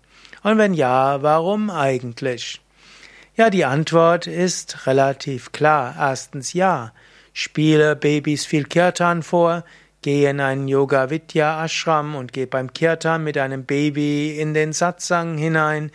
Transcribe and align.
Und 0.46 0.58
wenn 0.58 0.74
ja, 0.74 1.22
warum 1.22 1.70
eigentlich? 1.70 2.60
Ja, 3.34 3.50
die 3.50 3.64
Antwort 3.64 4.28
ist 4.28 4.86
relativ 4.86 5.50
klar. 5.50 5.96
Erstens 5.98 6.52
ja. 6.52 6.92
Spiele 7.32 7.96
Babys 7.96 8.46
viel 8.46 8.62
Kirtan 8.62 9.24
vor, 9.24 9.64
gehe 10.02 10.30
in 10.30 10.38
einen 10.38 10.68
Yoga 10.68 11.10
Vidya 11.10 11.64
Ashram 11.64 12.14
und 12.14 12.32
geh 12.32 12.46
beim 12.46 12.72
Kirtan 12.72 13.24
mit 13.24 13.36
einem 13.38 13.64
Baby 13.64 14.38
in 14.38 14.54
den 14.54 14.72
Satsang 14.72 15.36
hinein 15.36 15.90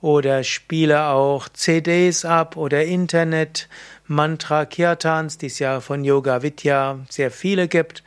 oder 0.00 0.44
spiele 0.44 1.08
auch 1.08 1.50
CDs 1.50 2.24
ab 2.24 2.56
oder 2.56 2.86
Internet 2.86 3.68
Mantra 4.06 4.64
Kirtans, 4.64 5.36
die 5.36 5.48
es 5.48 5.58
ja 5.58 5.80
von 5.80 6.04
Yoga 6.04 6.42
Vidya 6.42 7.00
sehr 7.10 7.30
viele 7.30 7.68
gibt. 7.68 8.02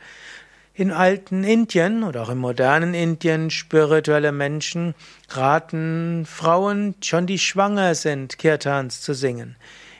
In 0.76 0.90
alten 0.90 1.44
Indien 1.44 2.02
oder 2.02 2.22
auch 2.22 2.30
im 2.30 2.38
modernen 2.38 2.94
Indien 2.94 3.50
spirituelle 3.50 4.32
Menschen 4.32 4.96
raten 5.28 6.26
Frauen, 6.26 6.96
schon 7.00 7.28
die 7.28 7.38
schwanger 7.38 7.94
sind, 7.94 8.38
Kirtans 8.38 9.00
zu 9.00 9.14
singen. 9.14 9.54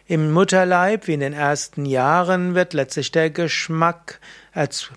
Im 0.08 0.33
Mutterleib, 0.33 1.06
wie 1.06 1.14
in 1.14 1.20
den 1.20 1.33
ersten 1.33 1.86
Jahren, 1.86 2.56
wird 2.56 2.72
letztlich 2.72 3.12
der 3.12 3.31
Geschmack 3.31 4.19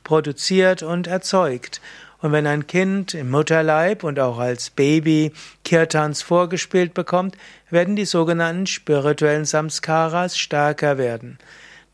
produziert 0.03 0.81
und 0.81 1.05
erzeugt. 1.05 1.79
Und 2.21 2.31
wenn 2.31 2.47
ein 2.47 2.65
Kind 2.65 3.13
im 3.13 3.29
Mutterleib 3.29 4.03
und 4.03 4.19
auch 4.19 4.39
als 4.39 4.71
Baby 4.71 5.31
Kirtans 5.63 6.23
vorgespielt 6.23 6.95
bekommt, 6.95 7.37
werden 7.69 7.95
die 7.95 8.05
sogenannten 8.05 8.65
spirituellen 8.65 9.45
Samskaras 9.45 10.39
stärker 10.39 10.97
werden. 10.97 11.37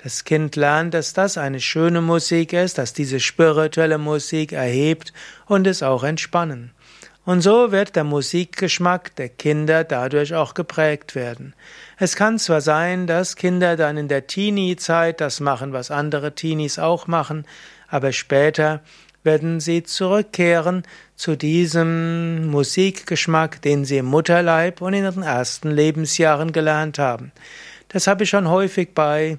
Das 0.03 0.25
Kind 0.25 0.57
lernt, 0.57 0.93
dass 0.93 1.13
das 1.13 1.37
eine 1.37 1.61
schöne 1.61 2.01
Musik 2.01 2.51
ist, 2.51 2.77
dass 2.77 2.91
diese 2.91 3.21
spirituelle 3.21 3.97
Musik 3.97 4.51
erhebt 4.51 5.13
und 5.45 5.65
es 5.65 5.81
auch 5.81 6.03
entspannen. 6.03 6.71
Und 7.23 7.39
so 7.39 7.71
wird 7.71 7.95
der 7.95 8.03
Musikgeschmack 8.03 9.15
der 9.15 9.29
Kinder 9.29 9.85
dadurch 9.85 10.33
auch 10.33 10.55
geprägt 10.55 11.15
werden. 11.15 11.53
Es 11.97 12.17
kann 12.17 12.37
zwar 12.37 12.59
sein, 12.59 13.07
dass 13.07 13.37
Kinder 13.37 13.77
dann 13.77 13.95
in 13.95 14.09
der 14.09 14.27
Teenie-Zeit 14.27 15.21
das 15.21 15.39
machen, 15.39 15.71
was 15.71 15.89
andere 15.89 16.35
Teenies 16.35 16.79
auch 16.79 17.07
machen, 17.07 17.45
aber 17.87 18.11
später 18.11 18.81
werden 19.23 19.61
sie 19.61 19.83
zurückkehren 19.83 20.83
zu 21.15 21.37
diesem 21.37 22.47
Musikgeschmack, 22.47 23.61
den 23.61 23.85
sie 23.85 23.99
im 23.99 24.07
Mutterleib 24.07 24.81
und 24.81 24.93
in 24.93 25.05
ihren 25.05 25.23
ersten 25.23 25.71
Lebensjahren 25.71 26.51
gelernt 26.51 26.99
haben. 26.99 27.31
Das 27.93 28.07
habe 28.07 28.23
ich 28.23 28.31
schon 28.31 28.49
häufig 28.49 28.95
bei 28.95 29.37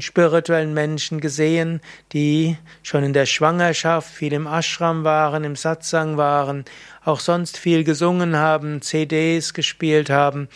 spirituellen 0.00 0.74
Menschen 0.74 1.20
gesehen, 1.20 1.80
die 2.12 2.56
schon 2.82 3.04
in 3.04 3.12
der 3.12 3.26
Schwangerschaft 3.26 4.12
viel 4.12 4.32
im 4.32 4.48
Ashram 4.48 5.04
waren, 5.04 5.44
im 5.44 5.54
Satsang 5.54 6.16
waren, 6.16 6.64
auch 7.04 7.20
sonst 7.20 7.56
viel 7.56 7.84
gesungen 7.84 8.36
haben, 8.36 8.82
CDs 8.82 9.54
gespielt 9.54 10.10
haben 10.10 10.48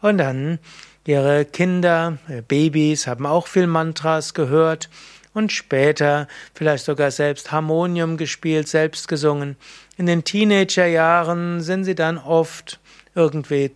und 0.00 0.16
dann 0.18 0.58
ihre 1.06 1.44
Kinder, 1.44 2.16
Babys 2.48 3.06
haben 3.06 3.26
auch 3.26 3.46
viel 3.46 3.66
Mantras 3.66 4.32
gehört 4.32 4.88
und 5.34 5.52
später 5.52 6.28
vielleicht 6.54 6.86
sogar 6.86 7.10
selbst 7.10 7.52
Harmonium 7.52 8.16
gespielt, 8.16 8.68
selbst 8.68 9.06
gesungen. 9.06 9.56
In 9.98 10.06
den 10.06 10.24
Teenagerjahren 10.24 11.60
sind 11.60 11.84
sie 11.84 11.94
dann 11.94 12.16
oft 12.16 12.80
irgendwie 13.14 13.72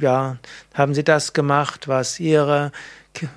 ja, 0.00 0.38
haben 0.74 0.94
sie 0.94 1.04
das 1.04 1.32
gemacht, 1.32 1.88
was 1.88 2.20
ihre 2.20 2.72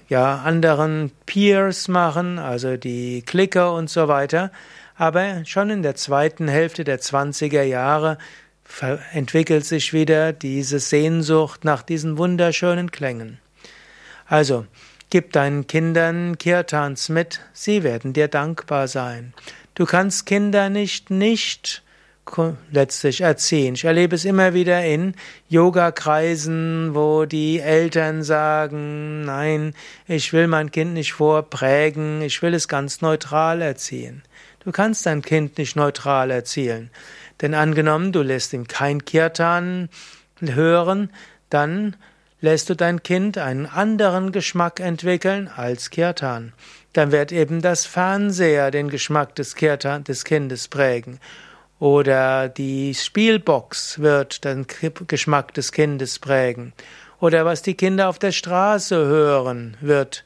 ja, 0.07 0.37
anderen 0.37 1.11
Peers 1.25 1.87
machen, 1.87 2.39
also 2.39 2.77
die 2.77 3.23
Clicker 3.23 3.73
und 3.73 3.89
so 3.89 4.07
weiter. 4.07 4.51
Aber 4.95 5.43
schon 5.45 5.69
in 5.69 5.81
der 5.81 5.95
zweiten 5.95 6.47
Hälfte 6.47 6.83
der 6.83 6.99
20er 6.99 7.63
Jahre 7.63 8.17
entwickelt 9.11 9.65
sich 9.65 9.93
wieder 9.93 10.33
diese 10.33 10.79
Sehnsucht 10.79 11.65
nach 11.65 11.83
diesen 11.83 12.17
wunderschönen 12.17 12.91
Klängen. 12.91 13.39
Also, 14.25 14.65
gib 15.09 15.33
deinen 15.33 15.67
Kindern 15.67 16.37
Kirtans 16.37 17.09
mit, 17.09 17.41
sie 17.53 17.83
werden 17.83 18.13
dir 18.13 18.27
dankbar 18.27 18.87
sein. 18.87 19.33
Du 19.75 19.85
kannst 19.85 20.25
Kinder 20.25 20.69
nicht 20.69 21.09
nicht 21.09 21.83
letztlich 22.71 23.21
erziehen. 23.21 23.75
Ich 23.75 23.85
erlebe 23.85 24.15
es 24.15 24.25
immer 24.25 24.53
wieder 24.53 24.83
in 24.83 25.13
Yoga-Kreisen, 25.49 26.95
wo 26.95 27.25
die 27.25 27.59
Eltern 27.59 28.23
sagen, 28.23 29.25
nein, 29.25 29.73
ich 30.07 30.33
will 30.33 30.47
mein 30.47 30.71
Kind 30.71 30.93
nicht 30.93 31.13
vorprägen, 31.13 32.21
ich 32.21 32.41
will 32.41 32.53
es 32.53 32.67
ganz 32.67 33.01
neutral 33.01 33.61
erziehen. 33.61 34.23
Du 34.63 34.71
kannst 34.71 35.05
dein 35.05 35.21
Kind 35.21 35.57
nicht 35.57 35.75
neutral 35.75 36.31
erzielen. 36.31 36.89
Denn 37.41 37.53
angenommen, 37.53 38.11
du 38.11 38.21
lässt 38.21 38.53
ihm 38.53 38.67
kein 38.67 39.03
Kirtan 39.03 39.89
hören, 40.39 41.09
dann 41.49 41.95
lässt 42.39 42.69
du 42.69 42.75
dein 42.75 43.03
Kind 43.03 43.37
einen 43.37 43.65
anderen 43.65 44.31
Geschmack 44.31 44.79
entwickeln 44.79 45.49
als 45.53 45.89
Kirtan. 45.89 46.53
Dann 46.93 47.11
wird 47.11 47.31
eben 47.31 47.61
das 47.61 47.85
Fernseher 47.85 48.69
den 48.71 48.89
Geschmack 48.89 49.35
des 49.35 49.55
Kirtan 49.55 50.03
des 50.03 50.23
Kindes 50.25 50.67
prägen. 50.67 51.19
Oder 51.83 52.47
die 52.47 52.93
Spielbox 52.93 53.99
wird 53.99 54.45
den 54.45 54.65
Geschmack 55.05 55.53
des 55.53 55.73
Kindes 55.73 56.17
prägen. 56.17 56.71
Oder 57.19 57.43
was 57.43 57.61
die 57.61 57.73
Kinder 57.73 58.07
auf 58.07 58.19
der 58.19 58.31
Straße 58.31 58.95
hören, 58.95 59.75
wird 59.81 60.23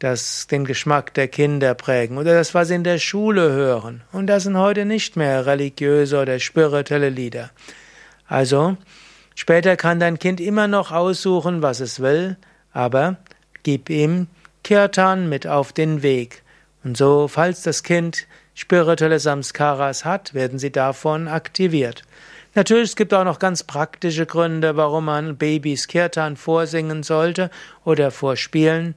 das 0.00 0.48
den 0.48 0.64
Geschmack 0.64 1.14
der 1.14 1.28
Kinder 1.28 1.74
prägen. 1.74 2.18
Oder 2.18 2.34
das, 2.34 2.52
was 2.52 2.66
sie 2.66 2.74
in 2.74 2.82
der 2.82 2.98
Schule 2.98 3.52
hören. 3.52 4.02
Und 4.10 4.26
das 4.26 4.42
sind 4.42 4.56
heute 4.56 4.84
nicht 4.84 5.14
mehr 5.14 5.46
religiöse 5.46 6.20
oder 6.20 6.40
spirituelle 6.40 7.10
Lieder. 7.10 7.50
Also, 8.26 8.76
später 9.36 9.76
kann 9.76 10.00
dein 10.00 10.18
Kind 10.18 10.40
immer 10.40 10.66
noch 10.66 10.90
aussuchen, 10.90 11.62
was 11.62 11.78
es 11.78 12.00
will, 12.00 12.36
aber 12.72 13.18
gib 13.62 13.88
ihm 13.88 14.26
Kirtan 14.64 15.28
mit 15.28 15.46
auf 15.46 15.72
den 15.72 16.02
Weg. 16.02 16.42
Und 16.82 16.96
so, 16.96 17.28
falls 17.28 17.62
das 17.62 17.84
Kind 17.84 18.26
spirituelle 18.58 19.20
Samskaras 19.20 20.04
hat, 20.04 20.34
werden 20.34 20.58
sie 20.58 20.72
davon 20.72 21.28
aktiviert. 21.28 22.02
Natürlich, 22.56 22.90
es 22.90 22.96
gibt 22.96 23.14
auch 23.14 23.22
noch 23.22 23.38
ganz 23.38 23.62
praktische 23.62 24.26
Gründe, 24.26 24.76
warum 24.76 25.04
man 25.04 25.36
Babys 25.36 25.86
Kirtan 25.86 26.36
vorsingen 26.36 27.04
sollte 27.04 27.50
oder 27.84 28.10
vorspielen. 28.10 28.96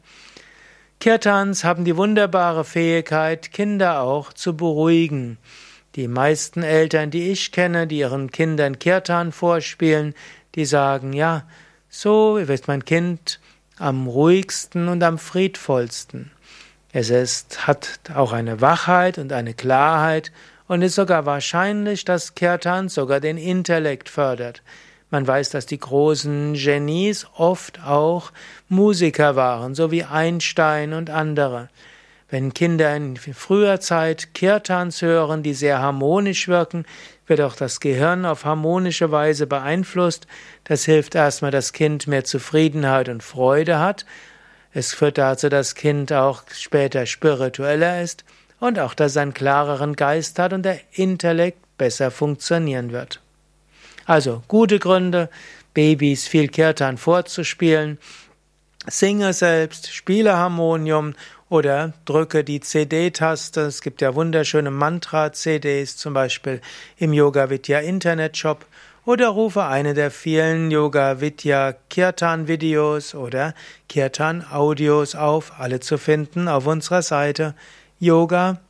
Kirtans 0.99 1.63
haben 1.63 1.85
die 1.85 1.95
wunderbare 1.95 2.65
Fähigkeit, 2.65 3.51
Kinder 3.51 4.01
auch 4.01 4.33
zu 4.33 4.57
beruhigen. 4.57 5.37
Die 5.95 6.07
meisten 6.07 6.63
Eltern, 6.63 7.11
die 7.11 7.29
ich 7.29 7.51
kenne, 7.51 7.85
die 7.85 7.99
ihren 7.99 8.31
Kindern 8.31 8.79
Kirtan 8.79 9.31
vorspielen, 9.31 10.15
die 10.55 10.65
sagen, 10.65 11.13
ja, 11.13 11.43
so 11.87 12.39
wird 12.41 12.67
mein 12.67 12.83
Kind 12.83 13.39
am 13.77 14.07
ruhigsten 14.07 14.87
und 14.87 15.03
am 15.03 15.19
friedvollsten. 15.19 16.31
Es 16.93 17.09
ist, 17.09 17.67
hat 17.67 17.99
auch 18.13 18.33
eine 18.33 18.59
Wachheit 18.59 19.17
und 19.17 19.31
eine 19.31 19.53
Klarheit 19.53 20.31
und 20.67 20.81
ist 20.81 20.95
sogar 20.95 21.25
wahrscheinlich, 21.25 22.03
dass 22.03 22.35
Kirtan 22.35 22.89
sogar 22.89 23.19
den 23.19 23.37
Intellekt 23.37 24.09
fördert. 24.09 24.61
Man 25.09 25.25
weiß, 25.25 25.49
dass 25.49 25.65
die 25.65 25.79
großen 25.79 26.53
Genies 26.53 27.27
oft 27.35 27.83
auch 27.85 28.31
Musiker 28.69 29.35
waren, 29.35 29.75
so 29.75 29.91
wie 29.91 30.03
Einstein 30.03 30.93
und 30.93 31.09
andere. 31.09 31.69
Wenn 32.29 32.53
Kinder 32.53 32.95
in 32.95 33.17
früher 33.17 33.81
Zeit 33.81 34.33
Kirtans 34.33 35.01
hören, 35.01 35.43
die 35.43 35.53
sehr 35.53 35.79
harmonisch 35.79 36.47
wirken, 36.47 36.85
wird 37.27 37.41
auch 37.41 37.57
das 37.57 37.81
Gehirn 37.81 38.25
auf 38.25 38.45
harmonische 38.45 39.11
Weise 39.11 39.47
beeinflusst. 39.47 40.27
Das 40.63 40.85
hilft 40.85 41.15
erstmal, 41.15 41.51
dass 41.51 41.67
das 41.67 41.73
Kind 41.73 42.07
mehr 42.07 42.23
Zufriedenheit 42.23 43.09
und 43.09 43.21
Freude 43.21 43.79
hat 43.79 44.05
es 44.73 44.93
führt 44.93 45.17
dazu, 45.17 45.49
dass 45.49 45.69
das 45.69 45.75
Kind 45.75 46.13
auch 46.13 46.43
später 46.53 47.05
spiritueller 47.05 48.01
ist 48.01 48.23
und 48.59 48.79
auch, 48.79 48.93
dass 48.93 49.11
es 49.11 49.17
einen 49.17 49.33
klareren 49.33 49.95
Geist 49.95 50.39
hat 50.39 50.53
und 50.53 50.63
der 50.63 50.79
Intellekt 50.93 51.59
besser 51.77 52.11
funktionieren 52.11 52.91
wird. 52.91 53.21
Also 54.05 54.43
gute 54.47 54.79
Gründe, 54.79 55.29
Babys 55.73 56.27
viel 56.27 56.47
Kirtan 56.47 56.97
vorzuspielen, 56.97 57.97
singe 58.87 59.33
selbst, 59.33 59.93
spiele 59.93 60.37
Harmonium 60.37 61.15
oder 61.49 61.93
drücke 62.05 62.43
die 62.43 62.61
CD-Taste. 62.61 63.61
Es 63.61 63.81
gibt 63.81 64.01
ja 64.01 64.15
wunderschöne 64.15 64.71
Mantra-CDs, 64.71 65.97
zum 65.97 66.13
Beispiel 66.13 66.61
im 66.97 67.13
Yoga 67.13 67.49
Vidya 67.49 67.79
Internet 67.79 68.37
Shop 68.37 68.65
oder 69.05 69.29
rufe 69.29 69.65
eine 69.65 69.93
der 69.93 70.11
vielen 70.11 70.71
Yoga 70.71 71.21
Vidya 71.21 71.73
Kirtan 71.89 72.47
Videos 72.47 73.15
oder 73.15 73.53
Kirtan 73.89 74.45
Audios 74.49 75.15
auf, 75.15 75.53
alle 75.59 75.79
zu 75.79 75.97
finden 75.97 76.47
auf 76.47 76.67
unserer 76.67 77.01
Seite 77.01 77.55
yoga-vidya.de 77.99 78.61